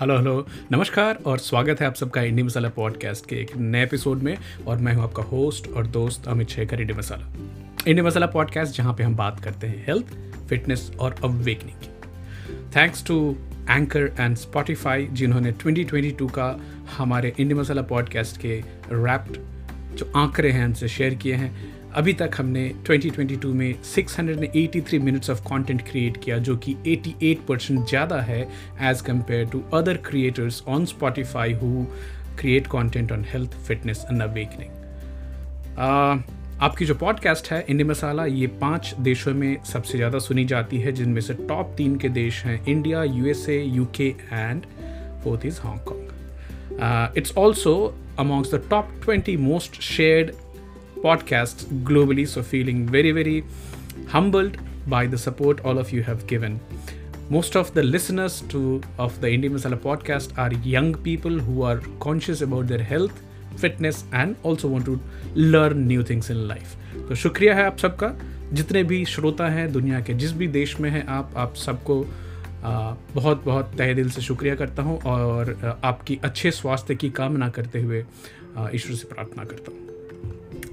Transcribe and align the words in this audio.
Hello 0.00 0.16
hello, 0.16 0.46
नमस्कार 0.72 1.18
और 1.26 1.38
स्वागत 1.38 1.80
है 1.80 1.86
आप 1.86 1.94
सबका 1.94 2.22
इंडी 2.22 2.42
मसाला 2.42 2.68
पॉडकास्ट 2.68 3.26
के 3.26 3.36
एक 3.36 3.56
नए 3.56 3.82
एपिसोड 3.82 4.18
में 4.18 4.38
और 4.66 4.78
मैं 4.78 4.94
हूँ 4.94 5.02
आपका 5.02 5.22
होस्ट 5.22 5.68
और 5.68 5.86
दोस्त 5.86 6.28
Amit 6.28 6.48
Shekhar, 6.48 6.80
Indie 6.80 6.92
Masala. 6.92 7.32
Indie 7.88 8.02
Masala 8.02 8.26
podcast 8.26 8.76
जहाँ 8.76 8.94
पे 8.94 9.04
हम 9.04 9.16
बात 9.16 9.40
करते 9.40 9.66
हैं 9.66 9.84
हेल्थ, 9.86 10.06
फिटनेस 10.48 10.92
और 11.00 11.16
अवेकनिंग 11.24 11.76
की। 11.78 11.88
Thanks 12.76 13.06
to 13.06 13.36
anchor 13.70 14.12
and 14.20 14.36
Spotify 14.36 15.08
जिन्होंने 15.12 15.52
2022 15.52 16.30
का 16.30 16.60
हमारे 16.96 17.32
इंडी 17.38 17.54
मसाला 17.54 17.82
पॉडकास्ट 17.82 18.40
के 18.40 18.62
रैप्ड 18.92 19.38
जो 19.96 20.12
आंकड़े 20.16 20.50
हैं 20.50 20.64
उनसे 20.64 20.88
शेयर 20.88 21.14
किए 21.14 21.34
हैं। 21.34 21.74
अभी 21.96 22.12
तक 22.12 22.30
हमने 22.36 22.62
2022 22.86 23.44
में 23.44 23.74
683 23.84 24.98
मिनट्स 25.00 25.30
ऑफ़ 25.30 25.40
कंटेंट 25.40 25.82
क्रिएट 25.90 26.16
किया, 26.24 26.38
जो 26.38 26.56
कि 26.56 26.74
88 26.86 27.46
परसेंट 27.48 27.86
ज़्यादा 27.88 28.20
है 28.20 28.40
as 28.82 29.02
compare 29.02 29.46
to 29.46 29.62
other 29.74 29.96
creators 30.06 30.62
on 30.68 30.84
Spotify 30.86 31.52
who 31.52 31.84
create 32.40 32.66
content 32.66 33.12
on 33.12 33.24
health 33.28 33.50
fitness 33.66 34.04
and 34.10 34.22
awakening 34.22 34.70
आपकी 36.62 36.84
जो 36.86 36.94
पॉडकास्ट 36.94 37.50
है 37.52 37.64
इंडी 37.68 37.84
मसाला 37.84 38.24
ये 38.26 38.46
पाँच 38.60 38.94
देशों 39.00 39.34
में 39.34 39.56
सबसे 39.64 39.98
ज़्यादा 39.98 40.18
सुनी 40.18 40.44
जाती 40.44 40.78
है, 40.78 40.92
जिनमें 40.92 41.20
से 41.20 41.34
टॉप 41.48 41.74
तीन 41.76 41.96
के 41.98 42.08
देश 42.08 42.44
हैं 42.44 42.64
India 42.66 43.04
USA 43.04 43.62
UK 43.62 44.14
and 44.32 44.62
fourth 45.24 45.46
is 45.46 45.60
Hong Kong 45.64 47.18
it's 47.18 47.36
also 47.38 47.94
amongst 48.22 48.52
the 48.54 48.58
top 48.72 48.90
20 49.04 49.32
most 49.44 49.76
shared 49.84 50.28
podcasts 51.04 51.64
globally. 51.90 52.26
So, 52.26 52.42
feeling 52.42 52.86
very, 52.88 53.12
very 53.12 53.44
humbled 54.08 54.56
by 54.86 55.06
the 55.06 55.18
support 55.18 55.64
all 55.64 55.78
of 55.78 55.92
you 55.92 56.02
have 56.02 56.26
given. 56.26 56.60
Most 57.30 57.56
of 57.56 57.72
the 57.74 57.82
listeners 57.82 58.42
to 58.48 58.82
of 58.98 59.20
the 59.20 59.28
Indie 59.28 59.50
Masala 59.50 59.78
podcast 59.84 60.36
are 60.38 60.52
young 60.68 60.94
people 60.94 61.38
who 61.38 61.62
are 61.62 61.80
conscious 62.00 62.42
about 62.42 62.66
their 62.66 62.82
health, 62.82 63.22
fitness, 63.56 64.04
and 64.12 64.36
also 64.42 64.68
want 64.68 64.84
to 64.86 65.00
learn 65.34 65.86
new 65.86 66.02
things 66.10 66.30
in 66.36 66.46
life. 66.48 66.76
तो 67.08 67.14
शुक्रिया 67.14 67.54
है 67.54 67.64
आप 67.66 67.78
सबका 67.78 68.14
जितने 68.52 68.82
भी 68.90 69.04
श्रोता 69.14 69.48
हैं 69.50 69.70
दुनिया 69.72 70.00
के 70.06 70.14
जिस 70.22 70.32
भी 70.40 70.48
देश 70.58 70.78
में 70.80 70.88
हैं 70.90 71.06
आप 71.16 71.32
आप 71.44 71.54
सबको 71.64 71.96
बहुत 72.64 73.42
बहुत 73.44 73.72
तहे 73.78 73.94
दिल 73.94 74.10
से 74.10 74.22
शुक्रिया 74.22 74.54
करता 74.56 74.82
हूँ 74.82 74.98
और 75.14 75.80
आपकी 75.84 76.18
अच्छे 76.24 76.50
स्वास्थ्य 76.60 76.94
की 76.94 77.10
कामना 77.18 77.48
करते 77.58 77.80
हुए 77.80 78.04
ईश्वर 78.74 78.96
से 78.96 79.08
प्रार्थना 79.14 79.44
करता 79.44 79.72
हूँ 79.72 79.93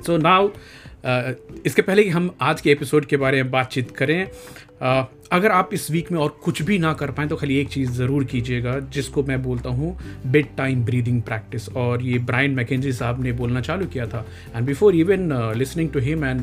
सो 0.06 0.18
नाउ 0.18 0.48
uh, 0.48 1.34
इसके 1.66 1.82
पहले 1.82 2.04
कि 2.04 2.10
हम 2.10 2.30
आज 2.42 2.62
के 2.62 2.72
एपिसोड 2.72 3.06
के 3.06 3.18
बारे 3.18 3.44
में 3.44 3.52
बातचीत 3.52 3.92
करें 3.92 4.28
uh, 4.28 5.06
अगर 5.32 5.52
आप 5.52 5.70
इस 5.74 5.90
वीक 5.92 6.12
में 6.12 6.20
और 6.20 6.30
कुछ 6.44 6.62
भी 6.62 6.78
ना 6.80 6.94
कर 6.94 7.12
पाएँ 7.12 7.28
तो 7.30 7.36
खाली 7.36 7.58
एक 7.58 7.70
चीज़ 7.70 7.92
ज़रूर 7.92 8.24
कीजिएगा 8.24 8.80
जिसको 8.94 9.24
मैं 9.24 9.42
बोलता 9.44 9.70
हूँ 9.70 9.98
बेड 10.28 10.48
टाइम 10.58 10.84
ब्रीदिंग 10.86 11.22
प्रैक्टिस 11.22 11.70
और 11.70 12.04
ये 12.04 12.20
ब्राइन 12.20 12.52
मैकेजी 12.52 12.92
साहब 12.94 13.24
ने 13.24 13.32
बोलना 13.32 13.62
चालू 13.62 13.86
किया 13.86 14.08
था। 14.08 14.26
And 14.56 14.66
before 14.66 14.96
even 14.96 15.54
listening 15.58 15.90
to 15.90 16.00
him 16.00 16.26
and 16.26 16.42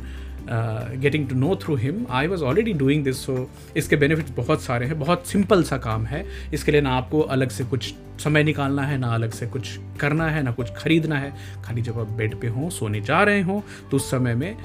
getting 0.50 1.28
to 1.28 1.34
know 1.36 1.56
through 1.62 1.74
him 1.76 2.04
I 2.10 2.26
was 2.26 2.42
already 2.42 2.72
doing 2.74 3.04
this 3.04 3.24
so 3.26 3.48
इसके 3.76 3.96
बेनिफिट्स 3.96 4.30
बहुत 4.36 4.62
सारे 4.62 4.86
हैं, 4.86 4.98
बहुत 4.98 5.26
सिंपल 5.26 5.62
सा 5.62 5.78
काम 5.78 6.06
है। 6.06 6.24
इसके 6.54 6.72
लिए 6.72 6.80
ना 6.80 6.96
आपको 6.96 7.20
अलग 7.20 7.50
से 7.50 7.64
कुछ 7.64 7.92
समय 8.20 8.44
निकालना 8.44 8.82
है, 8.82 8.98
ना 8.98 9.14
अलग 9.14 9.32
से 9.32 9.46
कुछ 9.46 9.78
करना 10.00 10.28
है, 10.28 10.42
ना 10.42 10.52
कुछ 10.52 10.72
खरीदना 10.76 11.18
है। 11.18 11.32
खाली 11.64 11.82
जब 11.82 11.98
आप 12.00 12.08
बेड 12.12 12.40
पे 12.40 12.48
हों, 12.48 12.70
सोने 12.70 13.00
जा 13.02 13.22
रहे 13.22 13.42
हों 13.42 13.60
तो 13.90 13.96
उस 13.96 14.10
समय 14.10 14.34
में 14.34 14.56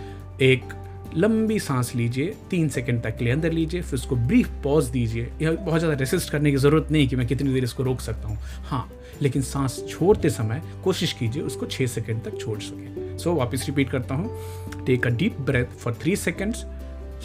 एक 0.42 0.73
लंबी 1.16 1.58
सांस 1.59 1.94
लीजिए, 1.95 2.34
तीन 2.50 2.70
सेकंड 2.70 3.02
तक 3.04 3.17
के 3.17 3.23
लिए 3.26 3.34
अंदर 3.34 3.52
लीजिए, 3.52 3.81
फिर 3.81 3.94
उसको 3.94 4.16
ब्रीफ 4.17 4.50
पॉज 4.64 4.86
दीजिए। 4.89 5.30
यह 5.42 5.52
बहुत 5.56 5.80
ज़्यादा 5.80 5.98
रेसिस्ट 5.98 6.31
करने 6.31 6.52
की 6.52 6.58
ज़रूरत 6.58 6.92
नहीं 6.92 7.08
कि 7.08 7.16
मैं 7.16 7.28
कितनी 7.28 7.54
देर 7.54 7.64
इसको 7.64 7.84
रोक 7.84 8.00
सकता 8.02 8.28
हूँ। 8.28 8.38
हाँ 8.66 8.88
लेकिन 9.22 9.42
सांस 9.44 9.84
छोड़ते 9.89 10.30
समय 10.32 10.61
कोशिश 10.83 11.14
कीजिए 11.14 11.43
उसको 11.43 11.66
छः 11.67 11.88
सेकंड 11.88 12.23
तक 12.23 12.39
छोड़ 12.39 12.60
सकें। 12.60 13.02
सो 13.17 13.29
so, 13.29 13.37
वापस 13.37 13.65
रिपीट 13.67 13.89
करता 13.89 14.15
हूँ। 14.15 14.85
Take 14.85 15.07
a 15.07 15.09
deep 15.11 15.39
breath 15.41 15.77
for 15.79 15.93
three 16.01 16.15
seconds 16.15 16.65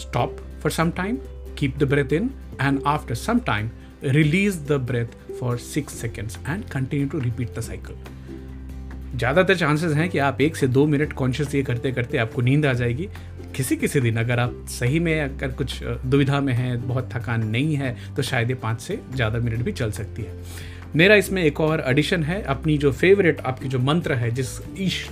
stop 0.00 0.37
for 0.62 0.72
some 0.72 0.91
time 0.97 1.16
keep 1.59 1.78
the 1.78 1.88
breath 1.91 2.12
in 2.12 2.31
and 2.60 2.81
after 2.87 3.15
some 3.15 3.38
time 3.47 3.71
release 4.04 4.59
the 4.66 4.72
breath 4.87 5.16
for 5.41 5.56
six 5.59 6.00
seconds 6.00 6.38
and 6.49 6.65
continue 6.65 7.09
to 7.09 7.19
repeat 7.21 7.59
the 7.59 7.60
cycle 7.60 9.16
ज़्यादातर 9.16 9.56
chances 9.56 9.93
हैं 9.93 10.09
कि 10.10 10.19
आप 10.19 10.41
एक 10.41 10.56
से 10.56 10.66
दो 10.69 10.87
minute 10.87 11.12
conscious 11.12 11.54
ये 11.54 11.62
करते 11.62 11.93
करते 11.93 12.19
आपको 12.19 12.43
नींद 12.43 12.66
आ 12.66 12.72
जाएगी। 12.72 13.09
किसी 13.56 13.76
किसी 13.76 14.00
दिन 14.00 14.16
अगर 14.16 14.41
आप 14.41 14.65
सही 14.69 14.99
में 15.00 15.20
अगर 15.20 15.53
कुछ 15.53 15.82
दुविधा 15.82 16.41
में 16.41 16.53
हैं 16.55 16.87
बहुत 16.88 17.09
थकान 17.12 17.47
नहीं 17.47 17.76
है 17.76 17.97
तो 18.16 18.22
शायद 18.22 18.50
ये 18.50 18.55
पाँच 18.56 18.81
से 18.81 18.99
ज़्यादा 19.15 19.38
मिनट 19.38 19.65
भी 19.65 19.72
चल 19.72 19.91
सकती 19.91 20.22
है। 20.22 20.37
मेरा 20.97 21.15
इसमें 21.15 21.43
एक 21.43 21.60
और 21.60 21.81
एडिशन 21.87 22.22
है। 22.22 22.43
अपनी 22.43 22.76
जो 22.78 22.93
फेवरेट 22.93 23.41
आपकी 23.41 23.69
जो 23.69 23.78
मंत्र 23.78 24.15
है 24.15 24.31
जिस 24.31 24.49
ईश 24.78 25.05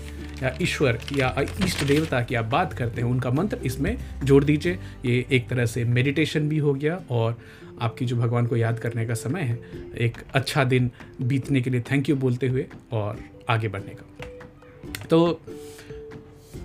या 0.43 0.57
ईश्वर 0.63 0.99
या 1.17 1.35
इष्ट 1.65 1.85
देवता 1.85 2.21
की 2.23 2.35
आप 2.35 2.45
बात 2.45 2.73
करते 2.73 3.01
हैं, 3.01 3.09
उनका 3.09 3.31
मंत्र 3.31 3.59
इसमें 3.65 3.97
जोड़ 4.25 4.45
दीजिए। 4.45 4.79
ये 5.05 5.27
एक 5.33 5.49
तरह 5.49 5.67
से 5.67 5.85
मेडिटेशन 5.85 6.49
भी 6.49 6.59
हो 6.59 6.75
गया 6.75 7.01
और 7.11 7.39
आपकी 7.81 8.05
जो 8.05 8.17
भगवान 8.17 8.47
को 8.47 8.57
याद 8.57 8.79
करने 8.79 9.07
का 9.07 9.15
समय 9.15 9.43
है, 9.43 9.59
एक 9.99 10.17
अच्छा 10.35 10.65
दिन 10.65 10.91
बीतने 11.23 11.61
के 11.61 11.71
लिए 11.71 11.81
थैंक 11.81 12.09
यू 12.09 12.17
बोलते 12.17 12.49
हुए 12.49 12.67
और 12.93 13.21
आगे 13.49 13.69
बढ़ने 13.69 13.95
का। 13.95 15.05
तो 15.11 15.41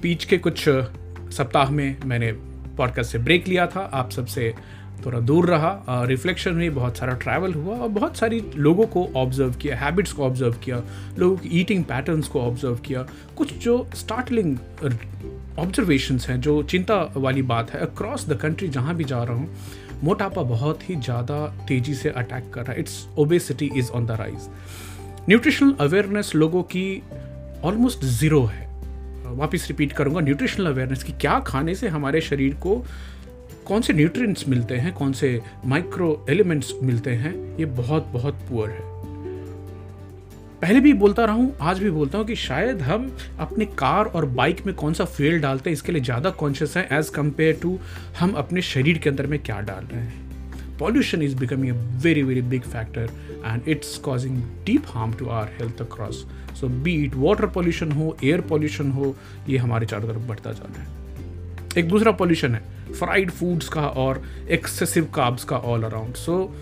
बीच 0.01 0.25
के 0.25 0.37
कुछ 0.37 0.69
सप्ताह 1.31 1.71
में 1.71 1.97
मैंने 2.05 2.31
पॉडकास्ट 2.77 3.11
से 3.11 3.19
ब्रेक 3.19 3.47
लिया 3.47 3.67
था। 3.67 3.79
आप 3.79 4.11
सबसे 4.11 4.53
थोड़ा 5.05 5.19
दूर 5.21 5.45
रहा 5.45 6.03
रिफ्लेक्शन 6.05 6.53
हुई, 6.53 6.69
बहुत 6.71 6.97
सारा 6.97 7.13
ट्रैवल 7.15 7.53
हुआ 7.53 7.75
और 7.75 7.89
बहुत 7.89 8.17
सारी 8.17 8.41
लोगों 8.57 8.85
को 8.87 9.07
ऑब्ज़र्व 9.15 9.53
किया 9.61 9.77
हैबिट्स 9.77 10.11
को 10.13 10.23
ऑब्ज़र्व 10.25 10.55
किया, 10.63 10.81
लोगों 11.17 11.37
की 11.37 11.49
ईटिंग 11.59 11.83
पैटर्न्स 11.85 12.27
को 12.27 12.41
ऑब्ज़र्व 12.41 12.75
किया। 12.85 13.05
कुछ 13.37 13.53
जो 13.57 13.85
स्टार्टलिंग 13.95 14.57
ऑब्जर्वेशंस 15.59 16.27
हैं, 16.29 16.39
जो 16.41 16.61
चिंता 16.63 17.01
वाली 17.17 17.41
बात 17.43 17.71
है 17.71 17.79
अक्रॉस 17.81 18.27
द 18.29 18.37
कंट्री 18.41 18.67
जहाँ 18.69 18.95
भी 18.95 19.03
जा 19.03 19.23
रहा 19.23 19.35
हूँ, 19.35 19.49
मोटापा 20.03 20.41
बहुत 20.43 20.89
ही 20.89 20.95
ज़्यादा 20.97 21.45
तेज़ी 21.67 21.93
से 21.95 22.09
अटैक 22.11 22.51
कर 22.53 22.61
रहा 22.61 22.73
है। 22.73 22.79
It's 22.79 23.05
obesity 23.19 23.69
is 23.75 23.91
on 23.91 24.05
the 24.05 24.11
rise 24.19 24.49
nutritional 25.29 25.73
awareness 25.79 26.31
लोगों 26.35 26.63
की 26.65 27.01
ऑलमोस्ट 27.63 28.05
ज़ीरो 28.05 28.43
है। 28.45 28.69
वापस 29.31 29.65
रिपीट 29.69 29.93
करूँगा 29.93 30.21
न्यूट्रिशनल 30.21 30.65
अवेयरनेस 30.67 31.03
कि 31.03 31.13
क्या 31.21 31.39
खाने 31.39 31.75
से 31.75 31.87
हमारे 31.87 32.21
शरीर 32.21 32.53
को 32.55 32.83
कौन 33.71 33.81
से 33.81 33.93
न्यूट्रिएंट्स 33.93 34.47
मिलते 34.47 34.75
हैं, 34.75 34.93
कौन 34.93 35.13
से 35.13 35.41
माइक्रो 35.65 36.25
एलिमेंट्स 36.29 36.73
मिलते 36.83 37.11
हैं, 37.11 37.33
ये 37.57 37.65
बहुत 37.65 38.07
बहुत 38.13 38.39
पुअर 38.49 38.69
है। 38.69 38.79
पहले 40.61 40.79
भी 40.79 40.91
बोलता 40.93 41.25
रहा 41.25 41.35
हूँ, 41.35 41.55
आज 41.61 41.79
भी 41.79 41.91
बोलता 41.91 42.17
हूँ 42.17 42.25
कि 42.27 42.35
शायद 42.35 42.81
हम 42.81 43.09
अपने 43.39 43.65
कार 43.65 44.05
और 44.05 44.25
बाइक 44.31 44.65
में 44.65 44.73
कौन 44.75 44.93
सा 44.93 45.05
फ्यूल 45.05 45.39
डालते 45.39 45.69
हैं, 45.69 45.73
इसके 45.73 45.91
लिए 45.91 46.01
ज़्यादा 46.01 46.29
कॉन्शियस 46.29 46.75
हैं 46.77 46.87
एज़ 46.97 47.11
कंपेयर 47.11 47.59
टू 47.61 47.77
हम 48.19 48.33
अपने 48.33 48.61
शरीर 48.61 48.97
के 48.97 49.09
अंदर 49.09 49.27
में 49.27 49.39
क्या 49.39 49.59
डाल 49.61 49.85
रहे 49.85 50.01
हैं। 50.01 50.77
Pollution 50.79 51.21
is 51.21 51.35
becoming 51.37 51.75
a 51.75 51.79
very 52.03 52.23
very 52.23 52.41
big 52.41 52.61
factor 52.63 53.09
and 53.45 53.69
it's 53.69 53.97
causing 53.97 54.41
deep 54.65 54.91
harm 54.95 55.15
to 55.21 55.31
our 55.37 55.47
health 55.59 55.85
across 55.87 56.21
so, 56.59 56.73
be 56.83 56.97
it 57.05 57.17
water 57.23 57.51
pollution 57.57 57.93
हो 57.93 58.15
एयर 58.23 58.41
पॉल्यूशन 58.41 58.91
हो, 58.91 59.15
ये 59.49 59.57
हमारे 59.57 59.85
चारों 59.85 60.07
तरफ़ 60.09 60.27
बढ़ता 60.27 60.51
जा 60.51 60.69
रहा 60.69 60.81
है। 60.81 60.99
एक 61.77 61.89
दूसरा 61.89 62.11
पॉल्यूशन 62.11 62.55
है 62.55 62.80
फ्राइड 62.93 63.31
फूड्स 63.31 63.69
का 63.69 63.87
और 63.87 64.23
एक्सेसिव 64.49 65.05
काब्स 65.05 65.43
का 65.43 65.57
all 65.57 65.83
around 65.83 66.15
so 66.15 66.55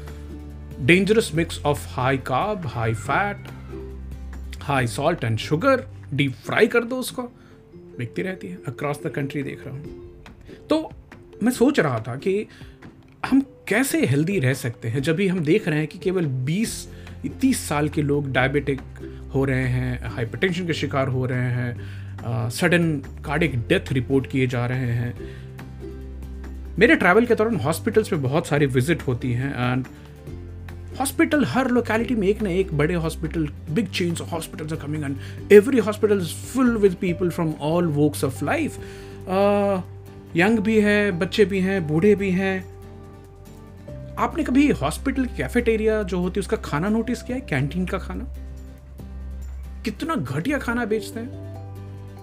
dangerous 0.79 1.31
mix 1.35 1.61
of 1.65 1.87
high 1.87 2.17
carb 2.17 2.67
high 2.67 2.93
fat 2.93 3.47
high 4.61 4.87
salt 4.87 5.23
and 5.23 5.37
sugar 5.37 5.85
deep 6.13 6.33
fry 6.33 6.67
कर 6.67 6.83
दो 6.83 6.95
उसको 6.95 7.21
बिकती 7.97 8.21
रहती 8.21 8.47
है 8.47 8.57
अक्रॉस 8.67 8.99
द 9.03 9.09
कंट्री 9.09 9.43
देख 9.43 9.65
रहा 9.65 9.75
हूँ 9.75 10.09
तो 10.69 10.91
मैं 11.43 11.51
सोच 11.51 11.79
रहा 11.79 11.99
था 11.99 12.15
कि 12.15 12.47
हम 13.29 13.41
कैसे 13.67 14.05
हेल्दी 14.05 14.39
रह 14.39 14.53
सकते 14.53 14.87
हैं, 14.87 15.01
जब 15.01 15.15
भी 15.15 15.27
हम 15.27 15.39
देख 15.39 15.67
रहे 15.67 15.79
हैं 15.79 15.87
कि 15.87 15.97
केवल 15.97 16.45
20 16.45 16.69
30 17.25 17.53
साल 17.53 17.89
के 17.89 18.01
लोग 18.01 18.31
डायबिटिक 18.31 18.81
हो 19.33 19.45
रहे 19.45 19.67
हैं 19.67 20.09
हाइपरटेंशन 20.09 20.67
के 20.67 20.73
शिकार 20.73 21.07
हो 21.07 21.25
रहे 21.25 21.51
हैं 21.51 22.49
सडन 22.49 22.93
कार्डिक 23.25 23.67
डेथ 23.67 23.91
रिपोर्ट 23.91 24.27
किए 24.27 24.47
जा 24.47 24.65
रहे 24.65 24.91
हैं 24.91 25.13
मेरे 26.79 26.95
ट्रैवल 26.95 27.25
के 27.25 27.35
दौरान 27.35 27.55
हॉस्पिटल्स 27.55 28.11
में 28.13 28.21
बहुत 28.21 28.47
सारी 28.47 28.65
विज़िट 28.65 29.01
होती 29.01 29.31
हैं 29.33 29.71
एंड 29.71 29.85
हॉस्पिटल 30.99 31.43
हर 31.45 31.69
लोकेलिटी 31.69 32.15
में 32.15 32.27
एक 32.27 32.41
ना 32.41 32.49
एक 32.49 32.73
बड़े 32.73 32.93
hospital 32.93 33.47
big 33.69 33.87
of 34.21 34.29
hospitals 34.29 34.73
are 34.73 34.79
coming 34.79 35.03
and 35.03 35.17
every 35.51 35.79
hospital 35.79 36.17
is 36.17 36.27
full 36.27 36.77
with 36.77 36.95
people 37.01 37.29
from 37.29 37.53
all 37.61 37.87
walks 37.87 38.23
of 38.23 38.45
life 38.45 38.77
young 40.35 40.59
भी 40.59 40.79
है, 40.81 41.11
बच्चे 41.11 41.45
भी 41.45 41.59
हैं, 41.59 41.87
बूढ़े 41.87 42.15
भी 42.15 42.29
हैं। 42.29 42.65
आपने 44.15 44.43
कभी 44.43 44.69
हॉस्पिटल 44.71 45.25
की 45.25 45.37
कैफेटेरिया 45.37 46.03
जो 46.03 46.19
होती 46.19 46.39
है, 46.39 46.41
उसका 46.41 46.57
खाना 46.57 46.89
नोटिस 46.89 47.21
किया 47.21 47.37
है? 47.37 47.45
कैंटीन 47.49 47.85
का 47.85 47.97
खाना? 47.97 48.23
कितना 49.85 50.15
घटिया 50.15 50.57
खाना 50.57 50.85
बेचते 50.85 51.19
हैं। 51.19 51.48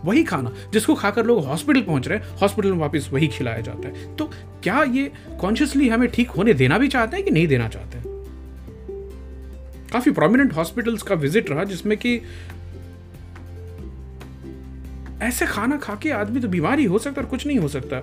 वही 0.06 0.24
खाना 0.24 0.52
जिसको 0.72 0.94
खाकर 0.94 1.26
लोग 1.26 1.44
हॉस्पिटल 1.44 1.80
पहुँच 1.80 2.08
रहे 2.08 2.18
हैं, 2.18 2.36
हॉस्पिटल 2.36 2.72
में 2.72 2.78
वापस 2.78 3.08
वही 3.12 3.28
खिलाया 3.28 3.60
जाता 3.60 3.88
है। 3.88 4.16
तो 4.16 4.30
क्या 4.62 4.82
ये 4.82 5.12
कॉन्शियसली 5.40 5.88
हमें 5.88 6.08
ठीक 6.08 6.30
होने 6.30 6.54
देना 6.54 6.78
भी 6.78 6.88
चाहते 6.88 7.16
हैं 7.16 7.24
कि 7.24 7.30
नहीं 7.30 7.46
देना 7.46 7.68
चाहते 7.68 7.98
हैं? 7.98 8.04
काफ़ी 9.92 10.12
प्रोमिनेंट 10.12 10.52
हॉस्पिटल्स 10.52 11.02
का 11.02 11.14
विज़िट 11.14 11.50
रहा 11.50 11.64
जिसमें 11.64 11.98
कि 11.98 12.20
ऐसे 15.22 15.46
खाना 15.46 15.76
खा 15.76 15.94
के 15.94 16.10
आदमी 16.10 16.40
तो 16.40 16.48
बीमारी 16.48 16.84
हो 16.84 16.98
सकता 16.98 17.20
और 17.20 17.26
कुछ 17.26 17.46
नहीं 17.46 17.58
हो 17.58 17.68
सकता। 17.68 18.02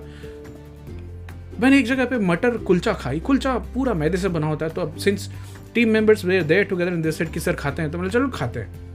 मैंने 1.60 1.78
एक 1.78 1.86
जगह 1.86 2.04
पे 2.04 2.18
मटर 2.18 2.56
कुलचा 2.56 2.92
खाई। 2.92 3.20
कुलचा 3.20 3.58
पूरा 3.58 3.94
मैदे 3.94 4.16
से 4.16 4.28
बना 4.28 4.46
होता 4.46 4.66
है। 4.66 4.72
तो 4.72 4.80
अब 4.80 4.96
since 4.96 5.30
team 5.74 5.88
members 5.88 6.24
were 6.24 6.42
there 6.42 6.64
together 6.64 6.92
in 6.92 7.02
this 7.02 7.18
set 7.18 7.32
कि, 7.32 7.40
सर, 7.40 7.52
खाते 7.52 7.82
हैं। 7.82 7.90
तो 7.90 7.98
मैंने 7.98 8.10
चलो, 8.10 8.28
खाते 8.28 8.60
हैं। 8.60 8.93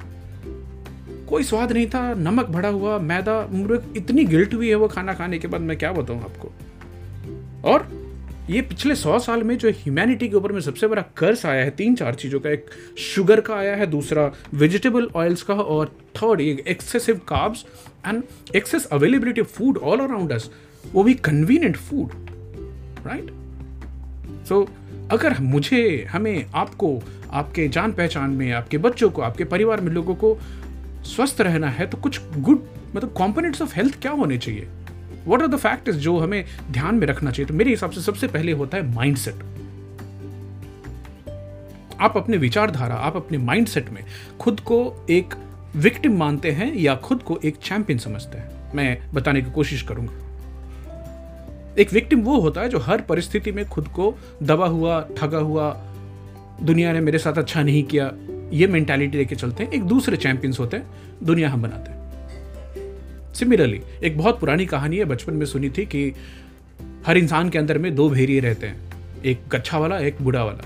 कोई 1.30 1.44
स्वाद 1.44 1.72
नहीं 1.72 1.88
था, 1.88 2.14
नमक 2.14 2.46
भरा 2.46 2.70
हुआ, 2.70 3.00
मैदा 3.00 3.48
मुझे 3.52 3.82
इतनी 3.98 4.26
गिल्ट 4.26 4.54
हुई 4.54 4.70
है 4.70 4.76
वो 4.76 4.88
खाना 4.88 5.14
खाने 5.14 5.40
के 5.40 5.48
बाद 5.48 5.62
मैं 5.62 5.78
क्या 5.78 5.92
बताऊँ 5.92 6.22
आपको? 6.22 6.52
और 7.66 8.00
ये 8.50 8.62
पिछले 8.62 8.96
सौ 8.96 9.20
साल 9.20 9.44
में 9.44 9.58
जो 9.58 9.70
ह्यूमैनिटी 9.70 10.30
के 10.30 10.36
ऊपर 10.36 10.52
में 10.52 10.62
सबसे 10.62 10.88
बड़ा 10.88 11.02
कर्ज 11.18 11.46
आया 11.46 11.64
है, 11.64 11.70
तीन 11.70 11.96
चार 11.96 12.16
चीज़ों 12.16 12.40
का, 12.40 12.50
एक 12.50 12.66
शुगर 12.98 13.42
का 13.42 13.56
आया 13.56 13.76
है, 13.76 13.88
दूसरा 13.88 14.34
वेजिटेबल 14.54 15.10
ऑयल्स 15.16 15.42
का, 15.42 15.54
और 15.54 15.86
थर्ड 16.16 16.42
एक 16.42 16.60
excessive 16.68 17.18
carbs 17.18 17.66
and 18.08 18.24
excess 18.56 18.86
availability 18.86 19.42
of 19.42 19.48
food 19.48 19.78
all 19.78 20.00
around 20.00 20.32
us 20.32 20.50
वो 20.94 21.04
भी 21.04 21.14
कन्वीनियंट 21.14 21.78
फ़ूड 21.78 22.12
राइट 23.08 23.32
सो 24.46 24.70
अगर 25.12 25.40
मुझे, 25.40 26.08
हमें, 26.12 26.46
आपको, 26.56 27.02
आपके 27.32 27.68
जान 27.68 27.92
पहचान 27.92 28.30
में, 28.30 28.52
आपके 28.52 28.78
बच्चों 28.78 29.10
को, 29.10 29.22
आपके 29.22 29.44
परिवार 29.44 29.82
में 29.82 29.92
लोगों 29.92 30.16
को 30.16 30.38
स्वस्थ 31.04 31.42
रहना 31.42 31.70
है 31.70 31.88
तो 31.88 31.98
कुछ 31.98 32.22
गुड 32.38 32.64
मतलब 32.96 33.14
कॉम्पोनेंट्स 33.14 33.62
ऑफ़ 33.62 33.76
हेल्थ 33.76 34.02
क्या 34.02 34.12
होने 34.12 34.38
चाहिए? 34.38 34.68
वॉट 35.26 35.42
आर 35.42 35.48
द 35.48 35.56
फैक्टर्स 35.56 35.96
जो 35.96 36.18
हमें 36.18 36.46
ध्यान 36.72 36.96
में 36.96 37.08
रखना 37.08 37.32
चाहिए? 37.32 37.48
तो 37.48 37.54
मेरे 37.54 37.70
हिसाब 37.70 37.92
से 37.92 38.02
सबसे 38.02 38.28
पहले 38.28 38.52
होता 38.52 38.78
है 38.78 38.96
माइंडसेट 38.96 39.36
आप 42.02 42.18
अपने 42.18 42.38
विचारधारा, 42.38 42.96
आप 42.96 43.16
अपने 43.16 43.38
माइंडसेट 43.38 43.90
में 43.90 44.04
खुद 44.40 44.60
को 44.60 45.06
एक 45.10 45.34
विक्टिम 45.76 46.18
मानते 46.18 46.52
हैं 46.52 46.76
या 46.76 46.96
खुद 46.96 47.24
को 47.24 47.40
एक 47.46 47.56
चैंपियन 47.56 48.00
समझते 48.00 48.38
हैं? 48.38 48.74
मैं 48.76 49.14
बताने 49.14 49.42
की 49.42 49.52
कोशिश 49.52 49.82
करूँगा। 49.82 50.14
एक 51.80 51.94
विक्टिम 51.94 52.22
वो 52.22 52.40
होता 52.40 52.62
है 52.62 52.70
जो 52.70 52.80
हर 52.80 53.02
परिस्थिति 53.02 53.52
में 53.52 53.70
खुद 53.70 53.88
को 53.88 54.18
दबा 54.44 54.68
हुआ, 54.68 55.08
ठगा 55.18 55.38
हुआ, 55.38 55.72
दुनिया 56.64 56.94
ने 56.94 57.00
मेरे 57.00 57.18
साथ 57.18 57.34
अच्छा 57.34 57.64
नहीं 57.64 57.84
किया 57.84 58.12
ये 58.54 58.68
मेंटालिटी 58.68 59.18
लेके 59.18 59.36
चलते 59.36 59.64
हैं। 59.64 59.72
एक 59.72 59.84
दूसरे 59.84 60.18
चैंपियंस 60.18 60.60
होते 60.60 60.78
हैं, 60.78 60.88
दुनिया 61.24 61.50
हम 61.50 61.62
बनाते 61.62 61.92
हैं। 61.92 62.00
सिमिलरली 63.34 63.82
एक 64.04 64.18
बहुत 64.18 64.40
पुरानी 64.40 64.66
कहानी 64.66 64.98
है, 64.98 65.06
बचपन 65.06 65.34
में 65.34 65.46
सुनी 65.46 65.70
थी 65.70 65.86
कि 65.86 66.14
हर 67.06 67.18
इंसान 67.18 67.50
के 67.50 67.58
अंदर 67.58 67.78
में 67.78 67.96
दो 67.96 68.10
भेरिए 68.10 68.40
रहते 68.40 68.68
हैं, 68.68 68.80
एक 69.26 69.40
गच्छा 69.50 69.78
वाला, 69.78 70.00
एक 70.00 70.18
बूढ़ा 70.22 70.44
वाला। 70.44 70.66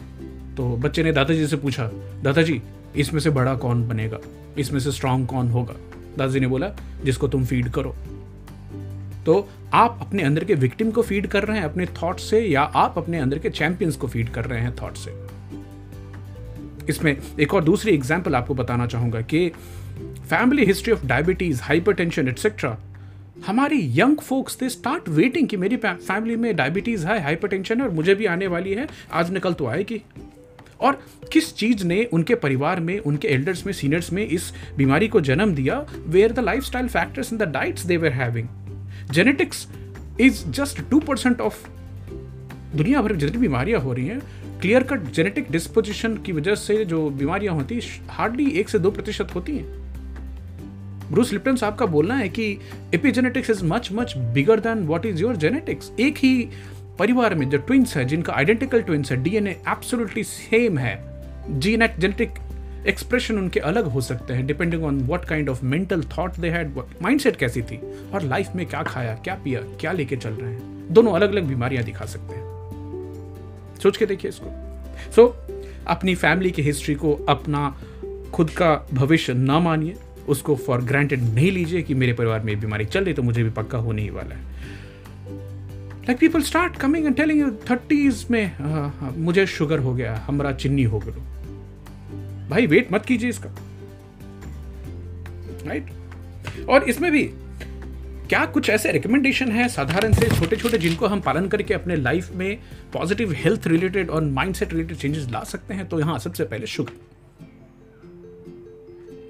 तो 0.57 0.77
बच्चे 0.77 1.03
ने 1.03 1.11
दादाजी 1.11 1.47
से 1.47 1.57
पूछा, 1.57 1.91
दादाजी, 2.23 2.61
इसमें 2.95 3.19
से 3.19 3.29
बड़ा 3.29 3.55
कौन 3.55 3.87
बनेगा? 3.87 4.19
इसमें 4.57 4.79
से 4.79 4.91
स्ट्रांग 4.91 5.27
कौन 5.27 5.47
होगा? 5.47 5.73
दादाजी 6.17 6.39
ने 6.39 6.47
बोला, 6.47 6.71
जिसको 7.05 7.27
तुम 7.27 7.45
फ़ीड 7.45 7.69
करो। 7.69 7.95
तो 9.25 9.49
आप 9.73 9.97
अपने 10.01 10.23
अंदर 10.23 10.43
के 10.43 10.53
विक्टिम 10.53 10.91
को 10.91 11.01
फ़ीड 11.01 11.27
कर 11.27 11.43
रहे 11.43 11.57
हैं 11.57 11.65
अपने 11.65 11.85
थॉट 11.85 12.19
से, 12.19 12.39
या 12.39 12.61
आप 12.61 12.97
अपने 12.97 13.19
अंदर 13.19 13.39
के 13.39 13.49
चैंपियंस 13.49 13.95
को 13.95 14.07
फ़ीड 14.07 14.29
कर 14.29 14.45
रहे 14.45 14.61
हैं 14.61 14.75
थॉट 14.81 14.93
से? 14.93 15.32
इसमें 16.89 17.17
एक 17.39 17.53
और 17.53 17.63
दूसरी 17.63 17.93
एग्ज़ाम्पल 17.93 18.35
आपको 18.35 18.55
बताना 18.55 18.85
चाहूँगा 18.85 19.21
कि 19.21 19.49
family 20.29 20.65
history 20.65 20.93
of 20.93 21.05
diabetes 21.05 21.61
hypertension 21.93 22.27
etcetera 22.27 22.77
हमारी 23.47 23.79
young 23.99 24.17
folks 24.17 24.57
they 24.59 24.69
start 24.69 25.09
waiting 25.09 25.47
कि 25.47 25.57
मेरी 25.57 25.77
फैमिली 25.77 26.35
में 26.35 26.55
डायबिटीज़ 26.55 27.05
है 27.07 27.21
हाइपर 27.23 27.47
टेंशन 27.47 27.81
है 27.81 27.87
और 27.87 27.93
मुझे 27.93 28.15
भी 28.15 28.25
आने 28.25 28.47
वाली 28.47 28.73
है, 28.73 28.87
आज 29.11 29.31
निकल 29.31 29.53
तो 29.53 29.65
आएगी। 29.65 30.01
और 30.81 31.01
किस 31.33 31.55
चीज़ 31.55 31.85
ने 31.85 32.03
उनके 32.13 32.35
परिवार 32.35 32.79
में, 32.79 32.99
उनके 32.99 33.27
एल्डर्स 33.27 33.65
में 33.65 33.73
सीनियर्स 33.73 34.11
में 34.13 34.25
इस 34.27 34.53
बीमारी 34.77 35.07
को 35.07 35.21
जन्म 35.21 35.53
दिया 35.55 35.85
where 36.07 36.31
the 36.31 36.39
lifestyle 36.63 36.87
factors 36.87 37.33
in 37.33 37.39
the 37.39 37.43
diets 37.43 37.83
they 37.83 37.97
were 37.97 38.13
having 38.13 38.47
genetics 39.11 39.67
is 40.19 40.43
just 40.49 40.81
two 40.89 40.99
percent 40.99 41.41
of 41.41 41.67
दुनिया 42.75 43.01
भर 43.01 43.11
में 43.11 43.19
जितनी 43.19 43.37
बीमारियाँ 43.37 43.79
हो 43.79 43.93
रही 43.93 44.07
हैं 44.07 44.21
क्लियर 44.63 44.83
कट 44.83 44.99
जेनेटिक 45.03 45.51
डिस्पोजिशन 45.51 46.15
की 46.17 46.31
वजह 46.31 46.55
से 46.55 46.85
जो 46.85 47.09
बीमारियाँ 47.09 47.55
होती 47.55 47.79
हार्डली 48.09 48.45
एक 48.49 48.69
से 48.69 48.79
दो 48.79 48.91
प्रतिशत 48.91 49.33
होती 49.35 49.57
हैं। 49.57 51.11
ब्रूस 51.11 51.33
लिप्टन 51.33 51.55
साहब 51.55 51.75
का 51.75 51.85
बोलना 51.85 52.15
है 52.15 52.29
कि 52.29 52.45
epigenetics 52.95 53.49
is 53.49 53.63
much 53.63 53.89
much 53.91 54.17
bigger 54.17 54.59
than 54.59 54.85
what 54.87 55.05
is 55.05 55.21
your 55.21 55.35
genetics 55.35 55.91
एक 55.99 56.17
ही 56.17 56.49
परिवार 56.99 57.35
में 57.35 57.49
जो 57.49 57.57
ट्विंस 57.57 57.95
है, 57.97 58.05
जिनका 58.05 58.33
आइडेंटिकल 58.33 58.81
ट्विंस 58.81 59.11
है 59.11 59.23
डीएनए 59.23 59.51
एब्सोल्युटली 59.51 60.23
सेम 60.23 60.77
है। 60.77 60.95
जीनेट 61.49 61.99
जेनेटिक 61.99 62.39
एक्सप्रेशन 62.87 63.37
उनके 63.37 63.59
अलग 63.59 63.85
हो 63.85 64.01
सकते 64.01 64.33
हैं 64.33 64.47
depending 64.47 64.83
on 64.83 65.01
what 65.01 65.25
kind 65.25 65.49
of 65.49 65.65
mental 65.65 66.03
thought 66.17 66.37
they 66.37 66.49
had 66.49 66.77
mindset 67.01 67.35
कैसी 67.35 67.61
थी, 67.61 67.81
और 68.13 68.23
लाइफ 68.23 68.55
में 68.55 68.65
क्या 68.65 68.83
खाया, 68.83 69.15
क्या 69.15 69.35
पिया, 69.35 69.61
क्या 69.61 69.91
लेके 69.91 70.15
चल 70.15 70.29
रहे 70.29 70.53
हैं। 70.53 70.93
दोनों 70.93 71.13
अलग 71.13 71.31
अलग 71.31 71.43
बीमारियाँ 71.43 71.83
दिखा 71.83 72.05
सकते 72.05 72.35
हैं। 72.35 72.52
सोच 73.83 73.97
के 73.97 74.05
देखिए 74.05 74.29
इसको। 74.29 74.49
सो 75.11 75.27
so, 75.27 75.33
अपनी 75.87 76.15
फैमिली 76.15 76.51
की 76.51 76.61
हिस्ट्री 76.61 76.95
को 76.95 77.13
अपना 77.29 77.77
खुद 78.33 78.49
का 78.49 78.87
भविष्य 78.93 79.33
ना 79.33 79.59
मानिए। 79.59 79.95
उसको 80.27 80.55
फॉर 80.55 80.81
ग्रांटेड 80.81 81.23
नहीं 81.23 81.51
लीजिए 81.51 81.81
कि 81.81 81.93
मेरे 81.93 82.13
परिवार 82.13 82.39
में 82.39 82.59
बीमारी 82.59 82.85
चल 82.85 83.03
रही 83.03 83.13
तो 83.13 83.23
मुझे 83.23 83.43
भी 83.43 83.49
पक्का 83.49 83.77
होने 83.77 84.01
ही 84.01 84.09
वाला 84.09 84.35
है। 84.35 84.41
Like 86.03 86.17
people 86.17 86.41
start 86.41 86.75
coming 86.75 87.05
and 87.05 87.15
telling 87.15 87.39
you 87.39 87.51
thirties 87.69 88.25
में 88.31 88.55
आ, 88.55 88.67
हाँ, 88.67 88.97
हाँ, 88.99 89.13
मुझे 89.17 89.45
शुगर 89.47 89.79
हो 89.79 89.93
गया 89.93 90.15
हमारा 90.27 90.51
चिन्नी 90.51 90.83
हो 90.83 90.99
गया। 90.99 92.49
भाई 92.49 92.67
वेट 92.67 92.91
मत 92.93 93.05
कीजिए 93.05 93.29
इसका। 93.29 93.49
Right 95.67 95.85
right? 95.85 96.69
और 96.69 96.83
इसमें 96.83 97.11
भी 97.11 97.23
क्या 98.29 98.45
कुछ 98.45 98.69
ऐसे 98.69 98.91
रिकमेंडेशन 98.91 99.51
है 99.51 99.67
साधारण 99.69 100.13
से 100.13 100.27
छोटे 100.29 100.55
छोटे 100.55 100.77
जिनको 100.77 101.07
हम 101.07 101.21
पालन 101.21 101.47
करके 101.47 101.73
अपने 101.73 101.95
लाइफ 101.95 102.31
में 102.35 102.57
पॉजिटिव 102.93 103.31
हेल्थ 103.31 103.67
रिलेटेड 103.67 104.09
और 104.09 104.23
माइंडसेट 104.23 104.73
रिलेटेड 104.73 104.97
चेंजेस 104.97 105.27
ला 105.31 105.43
सकते 105.43 105.73
हैं? 105.73 105.87
तो 105.89 105.99
यहाँ 105.99 106.17
सबसे 106.19 106.43
पहले 106.43 106.67
शुगर 106.67 106.91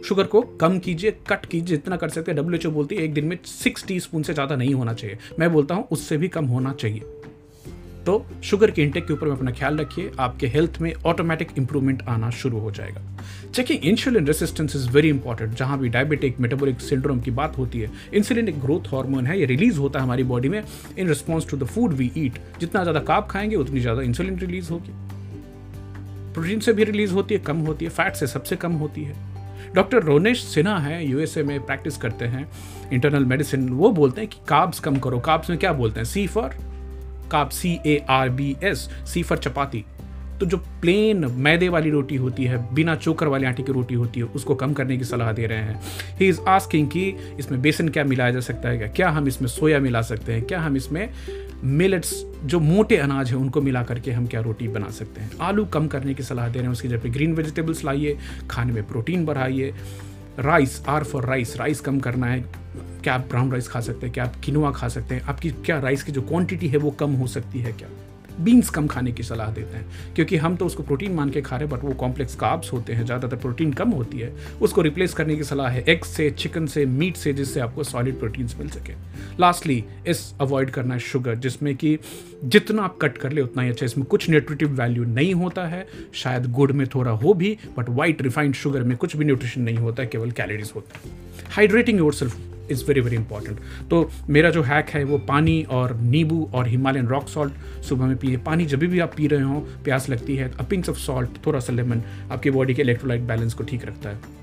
शुगर 0.05 0.23
को 0.23 0.41
कम 0.61 0.77
कीजिए 0.79 1.11
कट 1.29 1.45
कीजिए 1.45 1.77
जितना 1.77 1.95
कर 1.95 2.09
सकते 2.09 2.31
हैं। 2.31 2.39
डब्ल्यूएचओ 2.39 2.71
बोलती 2.71 2.95
है, 2.95 3.03
एक 3.03 3.13
दिन 3.13 3.25
में 3.25 3.37
सिक्स 3.45 3.85
टी 3.87 3.99
से 3.99 4.33
ज़्यादा 4.33 4.55
नहीं 4.55 4.73
होना 4.73 4.93
चाहिए। 4.93 5.17
मैं 5.39 5.51
बोलता 5.53 5.75
हूँ, 5.75 5.87
उससे 5.91 6.17
भी 6.17 6.27
कम 6.27 6.45
होना 6.45 6.73
चाहिए। 6.73 7.01
तो 8.05 8.25
शुगर 8.43 8.71
के 8.71 8.81
इंटेक 8.81 9.05
के 9.07 9.13
ऊपर 9.13 9.29
अपना 9.29 9.51
ख्याल 9.51 9.77
रखिए, 9.77 10.11
आपके 10.19 10.47
हेल्थ 10.47 10.77
में 10.81 10.93
ऑटोमेटिक 11.05 11.49
इंप्रूवमेंट 11.57 12.01
आना 12.09 12.29
शुरू 12.31 12.59
हो 12.59 12.71
जाएगा। 12.71 13.01
Checking 13.53 13.85
insulin 13.85 14.27
resistance 14.27 14.75
is 14.75 14.89
very 14.89 15.09
important 15.09 15.53
जहाँ 15.57 15.77
भी 15.79 15.89
डायबिटिक 15.89 16.39
मेटाबॉलिक 16.39 16.81
सिंड्रोम 16.81 17.19
की 17.19 17.31
बात 17.31 17.57
होती 17.57 17.79
है 17.79 17.89
इंसुलिन 18.13 18.49
एक 18.49 18.59
ग्रोथ 18.61 18.93
हार्मोन 18.93 19.27
है, 19.27 19.39
ये 19.39 19.45
रिलीज़ 19.45 19.77
होता 19.79 19.99
है 19.99 20.05
हमारी 20.05 20.23
बॉडी 20.23 20.49
में 20.49 20.63
in 20.97 21.07
response 21.07 21.49
to 21.49 21.57
the 21.57 21.63
food 21.65 21.93
we 21.93 22.11
eat 22.17 22.39
जितना 22.59 22.83
ज़्यादा 22.83 22.99
काप 23.01 23.29
खाएँगे, 23.29 23.55
उतनी 23.55 23.79
ज़्यादा 23.79 24.01
इंसुलिन 24.01 24.39
रिलीज़ 24.39 24.71
होगी। 24.71 24.93
प्रोटीन 26.33 26.59
से 26.59 26.73
भी 26.73 26.83
रिलीज़ 26.83 27.13
होती 27.13 27.35
है, 27.35 27.41
कम 27.41 27.57
होती 27.57 27.85
है 27.85 27.91
फैट 27.91 28.15
से 28.15 28.27
सबसे 28.27 28.55
कम 28.55 28.73
होती 28.73 29.03
है। 29.03 29.15
डॉक्टर 29.75 30.03
रोनेश 30.03 30.43
सिन्हा 30.43 30.77
है 30.79 31.05
यूएसए 31.05 31.43
में 31.43 31.59
प्रैक्टिस 31.65 31.97
करते 31.97 32.25
हैं 32.25 32.47
इंटरनल 32.93 33.25
मेडिसिन 33.25 33.69
वो 33.69 33.91
बोलते 33.91 34.21
हैं 34.21 34.29
कि 34.29 34.39
काब्स 34.47 34.79
कम 34.79 34.97
करो। 34.97 35.19
काब्स 35.21 35.49
में 35.49 35.59
क्या 35.59 35.73
बोलते 35.73 35.99
हैं? 35.99 36.05
C 36.05 36.27
for 36.27 36.55
carb 37.33 37.49
C 37.49 37.79
A 37.85 38.05
R 38.09 38.29
B 38.29 38.55
S 38.63 38.89
C 39.07 39.23
for 39.23 39.37
chapati. 39.37 39.85
तो 40.39 40.45
जो 40.45 40.57
प्लेन 40.57 41.25
मैदे 41.25 41.69
वाली 41.69 41.89
रोटी 41.89 42.15
होती 42.15 42.43
है, 42.43 42.73
बिना 42.73 42.95
चोकर 42.95 43.27
वाले 43.27 43.47
आटे 43.47 43.63
की 43.63 43.71
रोटी 43.71 43.95
होती 43.95 44.19
है, 44.19 44.25
उसको 44.25 44.55
कम 44.55 44.73
करने 44.73 44.97
की 44.97 45.03
सलाह 45.03 45.31
दे 45.31 45.45
रहे 45.45 45.57
हैं। 45.57 45.81
ही 46.19 46.27
इज़ 46.27 46.39
आस्किंग 46.47 46.87
कि 46.87 47.07
इसमें 47.39 47.61
बेसन 47.61 47.89
क्या 47.89 48.03
मिलाया 48.03 48.31
जा 48.31 48.39
सकता 48.39 48.69
है 48.69 48.77
क्या? 48.77 48.87
क्या 48.87 49.09
हम 49.09 49.27
इसमें 49.27 49.47
सोया 49.47 49.79
मिला 49.79 50.01
सकते 50.01 50.33
हैं? 50.33 50.41
क्या 50.41 50.59
हम 50.59 50.75
इसमें 50.75 51.09
मिलेट्स 51.63 52.13
जो 52.43 52.59
मोटे 52.59 52.97
अनाज 52.97 53.29
हैं, 53.29 53.37
उनको 53.37 53.61
मिला 53.61 53.83
करके 53.83 54.11
हम 54.11 54.25
क्या 54.27 54.41
रोटी 54.41 54.67
बना 54.67 54.89
सकते 54.89 55.21
हैं? 55.21 55.31
आलू 55.41 55.65
कम 55.65 55.87
करने 55.87 56.13
की 56.13 56.23
सलाह 56.23 56.47
दे 56.47 56.59
रहे 56.59 56.63
हैं, 56.63 56.71
उसकी 56.71 56.87
जगह 56.87 57.09
ग्रीन 57.09 57.33
वेजिटेबल्स 57.33 57.85
लाइए, 57.85 58.17
खाने 58.49 58.73
में 58.73 58.87
प्रोटीन 58.87 59.25
बढ़ाइए। 59.25 59.73
Rice 60.39 60.83
R 60.87 61.03
for 61.03 61.25
rice 61.25 61.57
rice 61.57 61.79
कम 61.79 61.99
करना 61.99 62.27
है। 62.27 62.45
क्या 63.03 63.13
आप 63.13 63.27
ब्राउन 63.29 63.51
राइस 63.51 63.67
खा 63.67 63.79
सकते 63.81 64.05
हैं 64.05 64.13
क्या 64.13 64.23
आप 64.23 64.35
किनोआ 64.43 64.71
खा 64.71 64.87
सकते 64.87 65.15
हैं, 65.15 65.21
आपकी 65.23 65.49
क्या 65.65 65.79
राइस 65.79 66.03
की 66.03 66.11
जो 66.11 66.21
क्वांटिटी 66.21 66.67
है 66.67 66.77
वो 66.77 66.91
कम 66.91 67.13
हो 67.13 67.27
सकती 67.27 67.59
है 67.59 67.71
क्या? 67.73 67.89
बीन्स 68.39 68.69
कम 68.69 68.87
खाने 68.87 69.11
की 69.11 69.23
सलाह 69.23 69.49
देते 69.53 69.77
हैं, 69.77 69.85
क्योंकि 70.15 70.37
हम 70.37 70.55
तो 70.55 70.65
उसको 70.65 70.83
प्रोटीन 70.83 71.11
मान 71.13 71.29
के 71.29 71.41
खा 71.41 71.55
रहे 71.55 71.67
हैं 71.67 71.75
बट 71.75 71.83
वो 71.83 71.93
कॉम्प्लेक्स 71.93 72.35
काब्स 72.35 72.71
होते 72.73 72.93
हैं, 72.93 73.05
ज़्यादातर 73.05 73.37
प्रोटीन 73.37 73.73
कम 73.73 73.89
होती 73.89 74.19
है। 74.19 74.31
उसको 74.61 74.81
रिप्लेस 74.81 75.13
करने 75.13 75.35
की 75.35 75.43
सलाह 75.43 75.69
है 75.69 75.83
एग 75.83 76.03
से 76.05 76.29
चिकन 76.31 76.65
से 76.65 76.85
मीट 76.85 77.15
से, 77.15 77.33
जिससे 77.33 77.59
आपको 77.59 77.83
सॉलिड 77.83 78.17
प्रोटीन्स 78.19 78.55
मिल 78.59 78.69
सके। 78.69 78.93
लास्टली 79.39 79.83
इस 80.07 80.33
अवॉइड 80.41 80.69
करना 80.69 80.93
है 80.93 80.99
शुगर 81.01 81.35
जिसमें 81.37 81.75
कि 81.75 81.97
जितना 82.45 82.83
आप 82.83 82.97
कट 83.01 83.17
कर 83.17 83.31
ले, 83.31 83.41
उतना 83.41 83.63
ही 83.63 83.69
अच्छा 83.69 83.85
इसमें 83.85 84.05
कुछ 84.07 84.29
न्यूट्रिटिव 84.29 84.81
वैल्यू 84.81 85.03
नहीं 85.05 85.33
होता 85.33 85.67
है, 85.67 85.85
शायद 86.13 86.51
गुड़ 86.51 86.71
में 86.71 86.87
थोड़ा 86.95 87.11
हो 87.11 87.33
भी 87.33 87.57
बट 87.77 87.89
वाइट 87.89 88.21
रिफाइंड 88.21 88.55
शुगर 88.55 88.83
में 88.83 88.97
कुछ 88.97 89.15
भी 89.15 89.25
न्यूट्रिशन 89.25 89.61
नहीं 89.61 89.77
होता 89.77 90.03
है 90.03 90.09
केवल 90.09 90.31
कैलोरीज 90.31 90.71
होता 90.75 90.99
है। 90.99 91.11
Hydrating 91.51 91.99
yourself 92.13 92.37
is 92.73 92.83
very 92.87 93.01
very 93.01 93.15
important 93.15 93.59
तो 93.89 94.09
मेरा 94.29 94.49
जो 94.49 94.61
हैक 94.63 94.89
है 94.89 95.03
वो 95.03 95.17
पानी 95.27 95.61
और 95.71 95.95
नींबू 95.97 96.49
और 96.53 96.67
हिमालयन 96.67 97.07
रॉक 97.07 97.27
सॉल्ट 97.29 97.83
सुबह 97.83 98.05
में 98.05 98.15
पिए। 98.17 98.37
पानी 98.45 98.65
जब 98.65 98.79
भी 98.79 98.99
आप 98.99 99.13
पी 99.17 99.27
रहे 99.27 99.41
हो, 99.41 99.59
प्यास 99.83 100.09
लगती 100.09 100.35
है 100.35 100.51
अ 100.51 100.63
पिंच 100.63 100.89
ऑफ़ 100.89 100.97
सॉल्ट 100.99 101.45
थोड़ा 101.45 101.59
सा 101.59 101.73
लेमन 101.73 102.03
आपकी 102.31 102.49
बॉडी 102.51 102.73
के 102.73 102.81
इलेक्ट्रोलाइट 102.81 103.21
बैलेंस 103.23 103.53
को 103.53 103.63
ठीक 103.63 103.85
रखता 103.85 104.09
है। 104.09 104.41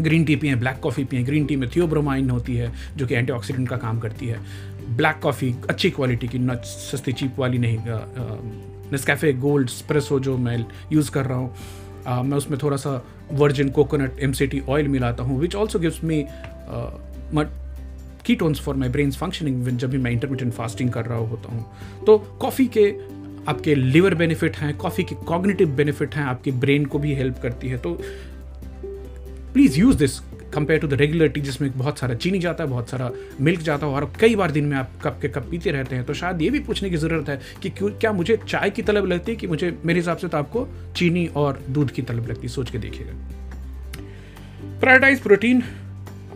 ग्रीन 0.00 0.24
टी 0.24 0.36
पिए 0.36 0.54
ब्लैक 0.54 0.78
कॉफ़ी 0.80 1.04
पिए। 1.04 1.22
ग्रीन 1.22 1.44
टी 1.46 1.56
में 1.56 1.68
थियोब्रोमाइन 1.70 2.30
होती 2.30 2.56
है, 2.56 2.72
जो 2.96 3.06
कि 3.06 3.14
एंटीऑक्सीडेंट 3.14 3.68
का 3.68 3.76
काम 3.76 3.98
करती 4.00 4.26
है। 4.26 4.40
ब्लैक 4.88 5.18
कॉफ़ी 5.22 5.54
अच्छी 5.70 5.90
क्वालिटी 5.90 6.28
की 6.28 6.38
न 6.38 6.56
सस्ती 6.64 7.12
चीप 7.12 7.38
वाली 7.38 7.58
नहीं 7.58 7.78
नेस्कैफ़े 8.92 9.32
गोल्ड 9.34 9.68
स्प्रेसो 9.68 10.18
जो 10.20 10.36
मैं 10.38 10.64
यूज़ 10.92 11.10
कर 11.10 11.26
रहा 11.26 11.38
हूँ। 11.38 12.24
मैं 12.24 12.36
उसमें 12.36 12.58
थोड़ा 12.62 12.76
सा 12.76 12.90
virgin 13.32 13.68
coconut 13.68 14.18
M 14.22 14.32
C 14.32 14.46
T 14.46 14.60
oil 14.68 14.88
मिलाता 14.88 15.22
हूँ 15.24 15.38
which 15.40 15.54
also 15.54 15.78
gives 15.78 16.02
me 16.04 16.22
ketones 18.26 18.60
for 18.60 18.76
my 18.76 18.88
brain 18.88 19.10
functioning 19.12 19.66
जब 19.68 19.90
भी 19.90 19.98
मैं 19.98 20.10
इंटरमीडियंट 20.10 20.54
फास्टिंग 20.54 20.90
कर 20.92 21.06
रहा 21.06 21.18
होता 21.18 21.52
हूँ। 21.52 22.04
तो 22.06 22.18
कॉफ़ी 22.40 22.66
के 22.76 22.88
आपके 23.48 23.74
लिवर 23.74 24.14
बेनिफिट 24.14 24.56
हैं 24.56 24.76
कॉफ़ी 24.76 25.04
के 25.04 25.14
कॉग्निटिव 25.26 25.74
बेनिफिट 25.76 26.14
हैं, 26.14 26.24
आपके 26.24 26.50
ब्रेन 26.52 26.84
को 26.84 26.98
भी 26.98 27.14
हेल्प 27.14 27.38
करती 27.42 27.68
है। 27.68 27.78
तो 27.78 27.92
please 29.52 29.78
use 29.78 29.98
this 29.98 30.18
compare 30.54 30.80
to 30.80 30.88
the 30.88 30.94
regular 30.94 31.28
tea 31.28 31.40
जिसमें 31.40 31.70
बहुत 31.78 31.98
सारा 31.98 32.14
चीनी 32.14 32.38
जाता 32.38 32.64
है, 32.64 32.70
बहुत 32.70 32.90
सारा 32.90 33.10
मिल्क 33.40 33.60
जाता 33.60 33.86
है 33.86 33.92
और 33.92 34.10
कई 34.20 34.36
बार 34.36 34.50
दिन 34.50 34.64
में 34.64 34.76
आप 34.76 34.90
कप 35.02 35.18
के 35.22 35.28
कप 35.28 35.46
पीते 35.50 35.70
रहते 35.70 35.96
हैं। 35.96 36.04
तो 36.04 36.14
शायद 36.14 36.42
ये 36.42 36.50
भी 36.50 36.60
पूछने 36.60 36.90
की 36.90 36.96
ज़रूरत 36.96 37.28
है 37.28 37.40
कि 37.62 37.70
क्यों, 37.70 37.90
क्या 37.90 38.12
मुझे 38.12 38.38
चाय 38.48 38.70
की 38.70 38.82
तलब 38.82 39.06
लगती 39.06 39.32
है 39.32 39.36
कि 39.38 39.46
मुझे, 39.46 39.76
मेरे 39.84 39.98
हिसाब 40.00 40.16
से 40.16 40.28
तो 40.28 40.38
आपको 40.38 40.68
चीनी 40.96 41.26
और 41.36 41.62
दूध 41.70 41.90
की 41.90 42.02
तलब 42.02 42.28
लगती 42.28 42.48
सोच 42.48 42.70
के 42.70 42.78
देखिएगा। 42.78 43.12
प्रायोरिटाइज 44.80 45.20
प्रोटीन 45.20 45.62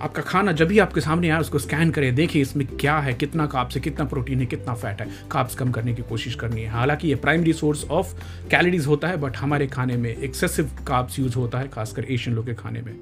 आपका 0.00 0.22
खाना 0.22 0.52
जब 0.52 0.68
भी 0.68 0.78
आपके 0.78 1.00
सामने 1.00 1.28
आए 1.30 1.40
उसको 1.40 1.58
स्कैन 1.58 1.90
करें 1.90 2.14
देखिए 2.14 2.42
इसमें 2.42 2.66
क्या 2.68 2.98
है, 2.98 3.12
कितना 3.14 3.46
काप्स 3.46 3.74
है, 3.76 3.80
कितना 3.82 4.04
प्रोटीन 4.06 4.40
है, 4.40 4.46
कितना 4.46 4.74
फैट 4.74 5.00
है। 5.00 5.08
काप्स 5.30 5.54
कम 5.54 5.70
करने 5.70 5.94
की 5.94 6.02
कोशिश 6.02 6.34
करनी 6.34 6.62
है। 6.62 6.68
हालाँकि 6.70 7.08
ये 7.08 7.14
प्राइमरी 7.16 7.52
सोर्स 7.52 7.84
ऑफ़ 7.90 8.14
कैलोरीज 8.50 8.86
होता 8.86 9.08
है 9.08 9.16
बट 9.16 9.36
हमारे 9.36 9.66
खाने 9.68 9.96
में 9.96 10.10
एक्सेसिव 10.10 10.70
काप्स 10.86 11.18
यूज़ 11.18 11.36
होता 11.36 11.58
है, 11.58 11.68
खासकर 11.68 12.04
एशियन 12.04 12.36
लोग 12.36 12.46
के 12.46 12.54
खाने 12.54 12.82
में। 12.82 12.94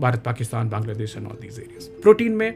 Bharat, 0.00 0.22
Pakistan, 0.24 0.68
Bangladesh 0.68 1.16
and 1.16 1.26
all 1.26 1.38
these 1.40 1.58
areas 1.58 1.88
protein 2.02 2.32
में 2.32 2.52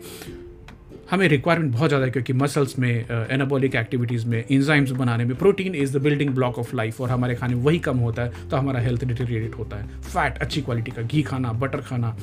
हमें 1.10 1.26
रिक्वायरमेंट 1.28 1.72
बहुत 1.72 1.88
ज़्यादा 1.88 2.04
है, 2.04 2.10
क्योंकि 2.10 2.32
मसल्स 2.34 2.78
में 2.78 2.90
एनाबॉलिक 3.30 3.74
एक्टिविटीज़ 3.76 4.26
में 4.26 4.44
इंजाइम्स 4.46 4.90
बनाने 4.92 5.24
में 5.24 5.36
protein 5.36 5.74
is 5.74 5.96
the 5.96 6.02
building 6.02 6.30
block 6.34 6.58
of 6.58 6.74
life 6.76 7.00
और 7.00 7.10
हमारे 7.10 7.34
खाने 7.34 7.54
में 7.54 7.62
वही 7.64 7.78
कम 7.80 7.98
होता 7.98 8.22
है 8.22 8.48
तो 8.48 8.56
हमारा 8.56 8.80
हेल्थ 8.80 9.04
डिटेरिएट 9.04 9.54
होता 9.58 9.76
है। 9.76 10.00
फैट 10.02 10.38
अच्छी 10.38 10.62
क्वालिटी 10.62 10.90
का 10.90 11.02
घी 11.02 11.22
खाना 11.22 11.52
बटर 11.54 11.80
खाना 11.80 12.16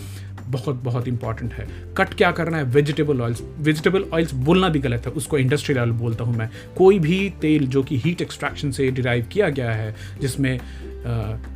बहुत 0.48 0.76
बहुत 0.84 1.08
इंपॉर्टेंट 1.08 1.54
है। 1.54 1.68
कट 1.98 2.14
क्या 2.14 2.32
करना 2.32 2.58
है? 2.58 2.64
वेजिटेबल 2.66 3.22
ऑयल्स 3.22 3.42
वेजिटेबल 3.60 4.06
ऑयल्स 4.14 4.34
बोलना 4.46 4.70
भी 4.70 4.80
गलत 4.80 5.06
है। 5.06 5.12
उसको 5.14 5.38
इंडस्ट्रियल 5.38 5.80
ऑयल 5.80 5.92
बोलता 5.94 6.24
हूँ 6.24 6.36
मैं। 6.38 6.50
कोई 6.78 7.00
भी 7.00 7.30
तेल 7.42 7.68
जो 7.68 7.84
कि 7.84 7.98
हीट 7.98 8.22
एक्सट्रैक्शन 8.22 8.72
से 8.72 8.90
डिराइव 8.92 9.28
किया 9.32 9.50
गया 9.50 9.72
है, 9.72 9.96
जिसमें 10.22 10.60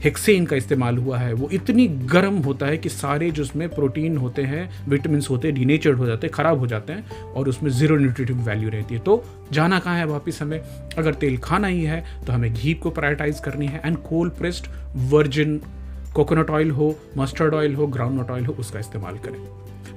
हेक्सेन 0.04 0.46
का 0.46 0.56
इस्तेमाल 0.56 0.98
हुआ 0.98 1.18
है, 1.18 1.34
वो 1.34 1.50
इतनी 1.54 1.88
गर्म 1.88 2.36
होता 2.38 2.66
है 2.66 2.78
कि 2.78 2.90
सारे 2.90 3.30
जो 3.32 3.44
उसमें 3.44 3.68
प्रोटीन 3.70 4.18
होते 4.18 4.42
हैं 4.44 4.70
विटामिन 4.90 5.22
होते 5.30 5.48
हैं 5.48 5.56
डीनेचर्ड 5.56 5.98
हो 5.98 6.06
जाते 6.08 6.28
हैं, 6.28 6.34
ख़राब 6.34 6.60
हो 6.60 6.68
जाते 6.68 6.94
हैं 6.94 7.22
और 7.34 7.50
उसमें 7.50 7.70
ज़ीरो 7.72 7.98
न्यूट्रिटिव 7.98 8.38
वैल्यू 8.40 8.70
रहती 8.70 8.96
है। 8.96 9.02
तो 9.02 9.24
जाना 9.52 9.80
कहाँ 9.80 9.98
है 9.98 10.06
वापस 10.06 10.40
हमें? 10.42 10.60
अगर 10.98 11.14
तेल 11.16 11.38
खाना 11.40 11.68
ही 11.68 11.84
है 11.84 12.04
तो 12.28 12.34
हमें 12.34 12.54
घी 12.54 12.74
को 12.74 12.90
प्रायोरिटाइज 12.90 13.40
करनी 13.40 13.68
है। 13.68 13.82
And 13.86 13.98
cold 14.00 14.34
pressed 14.34 14.68
virgin 15.10 15.60
coconut 16.16 16.50
oil 16.50 16.72
हो 16.72 16.96
मस्टर्ड 17.18 17.54
ऑयल 17.54 17.76
हो 17.76 17.88
ग्राउंड 17.88 18.20
नट 18.20 18.32
ऑयल 18.32 18.46
हो 18.46 18.54
उसका 18.60 18.80
इस्तेमाल 18.80 19.18
करें 19.26 19.40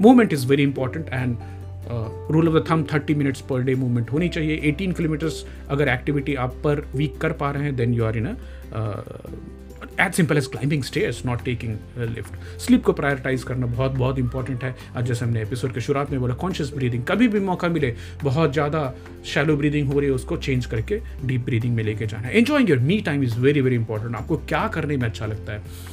movement 0.01 0.33
is 0.33 0.47
very 0.47 0.63
important 0.63 1.09
and 1.13 1.37
rule 2.33 2.49
of 2.49 2.55
the 2.55 2.65
thumb 2.71 2.85
thirty 2.93 3.15
minutes 3.15 3.41
per 3.41 3.63
day 3.63 3.75
movement 3.75 4.13
होनी 4.13 4.29
चाहिए 4.29 4.61
एटीन 4.65 4.93
किलोमीटर्स 4.93 5.45
अगर 5.71 5.89
एक्टिविटी 5.89 6.35
आप 6.45 6.55
पर 6.65 6.85
वीक 6.95 7.19
कर 7.21 7.33
पा 7.41 7.51
रहे 7.51 7.63
हैं 7.63 7.77
then 7.77 7.95
you 7.95 8.05
are 8.05 8.17
in 8.17 8.37
as 10.01 10.13
simple 10.15 10.37
as 10.37 10.47
climbing 10.47 10.83
stairs 10.83 11.25
not 11.27 11.43
taking 11.45 11.77
lift 12.01 12.61
sleep 12.61 12.83
को 12.85 12.93
प्रायोरिटाइज 12.93 13.43
करना 13.43 13.67
बहुत 13.69 13.93
बहुत 13.93 14.19
इंपॉर्टेंट 14.19 14.65
है 14.65 14.75
आज 14.97 15.07
जैसे 15.07 15.25
हमने 15.25 15.43
एपिसोड 15.43 15.75
के 15.75 15.81
शुरुआत 15.81 16.11
में 16.11 16.21
बोला 16.21 16.35
कॉन्शियस 16.35 16.73
ब्रीदिंग 16.75 17.05
कभी 17.05 17.29
भी 17.29 17.41
मौका 17.43 17.69
मिले 17.69 17.95
बहुत 18.25 18.53
ज़्यादा 18.53 18.93
शैलो 19.35 19.57
ब्रीदिंग 19.57 19.93
हो 19.93 19.99
रही 19.99 20.09
है 20.09 20.15
उसको 20.15 20.37
चेंज 20.39 20.67
करके 20.67 21.01
डीप 21.25 21.45
ब्रीदिंग 21.45 21.75
में 21.77 21.83
लेके 21.85 22.07
जाना 22.07 22.29
है 22.29 22.39
enjoying 22.39 22.71
your 22.71 22.79
me 22.83 23.01
time 23.01 23.23
is 23.25 23.39
very 23.41 23.61
very 23.61 23.77
important 23.77 24.17
आपको 24.17 24.37
क्या 24.49 24.67
करने 24.69 24.97
में 24.97 25.07
अच्छा 25.09 25.27
लगता 25.27 25.53
है 25.53 25.92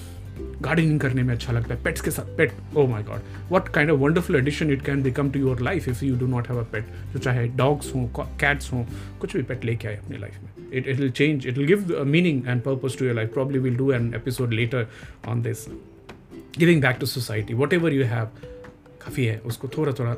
गार्डनिंग 0.61 0.99
करने 0.99 1.23
में 1.23 1.33
अच्छा 1.33 1.53
लगता 1.53 1.73
है। 1.73 1.83
पेट्स 1.83 2.01
के 2.01 2.11
साथ 2.11 2.35
pet 2.37 2.51
oh 2.75 2.85
my 2.87 3.03
god 3.03 3.21
what 3.51 3.67
kind 3.73 3.91
of 3.91 3.99
wonderful 3.99 4.35
addition 4.35 4.71
it 4.71 4.81
can 4.85 5.01
become 5.03 5.31
to 5.31 5.39
your 5.39 5.61
life 5.61 5.87
if 5.87 6.03
you 6.05 6.15
do 6.19 6.27
not 6.27 6.49
have 6.49 6.59
a 6.59 6.63
pet 6.71 6.85
जो 7.13 7.19
चाहे 7.19 7.47
डॉग्स 7.57 7.93
हों 7.95 8.07
कैट्स 8.17 8.71
हों, 8.73 8.83
कुछ 9.21 9.35
भी 9.35 9.43
पेट 9.43 9.65
लेके 9.65 9.87
आए 9.87 9.95
अपनी 9.97 10.17
लाइफ 10.17 10.39
में। 10.43 10.49
It 10.73 10.87
it 10.87 10.99
will 10.99 11.11
change 11.11 11.47
it 11.47 11.57
will 11.57 11.67
give 11.67 12.03
meaning 12.07 12.47
and 12.47 12.61
purpose 12.61 12.97
to 12.97 13.05
your 13.05 13.15
life 13.15 13.33
probably 13.33 13.59
will 13.59 13.75
do 13.77 13.91
an 13.91 14.13
episode 14.15 14.53
later 14.53 14.87
on 15.27 15.41
this 15.41 15.65
giving 16.59 16.81
back 16.81 16.97
to 16.99 17.05
society 17.05 17.53
whatever 17.73 17.93
you 17.93 18.03
have 18.05 18.25
काफ़ी 19.05 19.25
है। 19.25 19.37
उसको 19.45 19.67
थोड़ा 19.77 19.93
थोड़ा 19.99 20.15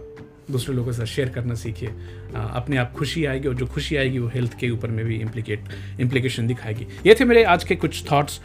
दूसरे 0.51 0.75
लोगों 0.75 0.91
के 0.91 0.97
साथ 0.97 1.05
शेयर 1.05 1.29
करना 1.29 1.55
सीखिए। 1.55 1.89
अपने 2.35 2.77
आप 2.77 2.93
खुशी 2.93 3.23
आएगी 3.25 3.47
और 3.47 3.55
जो 3.55 3.65
खुशी 3.65 3.95
आएगी 3.95 4.19
वो 4.19 4.27
हेल्थ 4.33 4.57
के 4.59 4.69
ऊपर 4.69 4.91
में 4.91 5.03
भी 5.05 5.15
इम्प्लीकेट 5.15 5.69
इम्प्लीकेशन 5.99 6.47
दिखाएगी। 6.47 6.87
ये 7.05 7.15
थे 7.19 7.25
मेरे 7.25 7.43
आज 7.43 7.63
के 7.63 7.75
कुछ 7.75 8.03
thoughts 8.05 8.39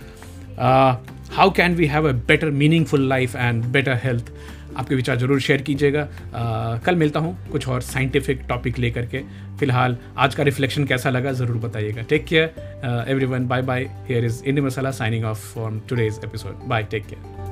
how 1.37 1.51
can 1.51 1.75
we 1.77 1.87
have 1.87 2.09
a 2.09 2.13
better 2.29 2.51
meaningful 2.51 3.09
life 3.09 3.35
and 3.37 3.65
better 3.73 3.99
health 4.03 4.31
आपके 4.77 4.95
विचार 4.95 5.17
ज़रूर 5.19 5.41
शेयर 5.41 5.63
कीजिएगा। 5.63 6.07
कल 6.87 6.97
मिलता 6.97 7.21
हूँ 7.21 7.37
कुछ 7.51 7.67
और 7.69 7.81
साइंटिफिक 7.83 8.41
टॉपिक 8.49 8.79
लेकर 8.79 9.07
के। 9.07 9.21
फ़िलहाल, 9.59 9.97
आज 10.17 10.35
का 10.35 10.43
रिफ्लेक्शन 10.43 10.85
कैसा 10.85 11.11
लगा 11.11 11.33
ज़रूर 11.33 11.57
बताइएगा। 11.59 12.03
Take 12.03 12.25
care 12.27 13.05
everyone 13.27 13.49
bye 13.49 13.63
bye 13.63 13.85
here 14.09 14.25
is 14.25 14.43
Indie 14.45 14.61
Masala 14.61 14.91
signing 14.93 15.25
off 15.25 15.53
from 15.53 15.81
today's 15.89 16.21
episode 16.25 16.69
bye 16.69 16.83
take 16.91 17.07
care 17.07 17.46